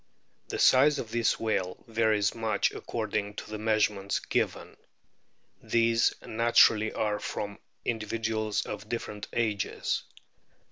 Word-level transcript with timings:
The 0.47 0.57
size 0.57 0.97
of 0.97 1.11
this 1.11 1.39
whale 1.39 1.77
varies 1.87 2.33
much 2.33 2.71
according 2.71 3.35
to 3.35 3.51
the 3.51 3.59
measurements 3.59 4.17
given. 4.17 4.77
These 5.61 6.15
naturally 6.25 6.91
are 6.91 7.19
from 7.19 7.59
indi 7.85 8.07
viduals 8.07 8.65
of 8.65 8.89
different 8.89 9.27
ages. 9.31 10.01